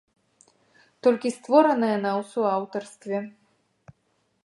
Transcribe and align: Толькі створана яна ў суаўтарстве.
Толькі 1.09 1.33
створана 1.37 1.87
яна 1.97 2.11
ў 2.19 2.21
суаўтарстве. 2.33 3.17